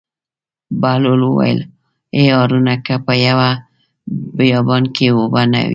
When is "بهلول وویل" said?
0.81-1.59